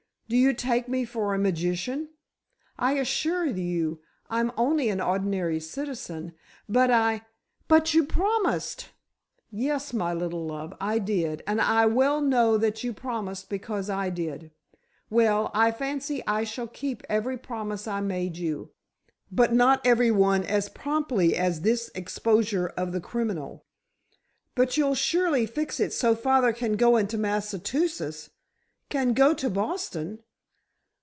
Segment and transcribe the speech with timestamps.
[0.31, 2.07] Do you take me for a magician?
[2.79, 6.35] I assure you I'm only an ordinary citizen.
[6.69, 7.23] But I——"
[7.67, 8.87] "But you promised——"
[9.51, 14.09] "Yes, my little love, I did, and I well know that you promised because I
[14.09, 14.51] did!
[15.09, 18.71] Well, I fancy I shall keep every promise I made you,
[19.29, 23.65] but not every one as promptly as this exposure of the criminal."
[24.55, 30.19] "But you'll surely fix it so father can go into Massachusetts—can go to Boston?"